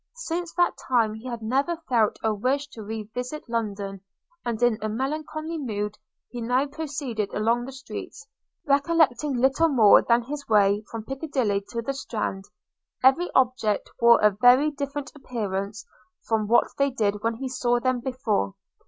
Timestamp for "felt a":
1.87-2.33